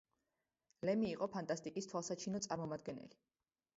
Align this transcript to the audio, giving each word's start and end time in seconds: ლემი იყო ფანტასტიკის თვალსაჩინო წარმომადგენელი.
ლემი 0.89 1.11
იყო 1.11 1.27
ფანტასტიკის 1.35 1.91
თვალსაჩინო 1.91 2.43
წარმომადგენელი. 2.47 3.21